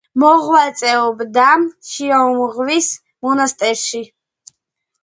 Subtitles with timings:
[0.21, 1.51] მოღვაწეობდა
[1.91, 2.89] შიომღვიმის
[3.29, 4.05] მონასტერში.